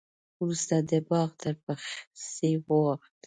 وروسته 0.39 0.75
د 0.89 0.91
باغ 1.09 1.29
تر 1.41 1.53
پخڅې 1.63 2.51
واوښت. 2.67 3.09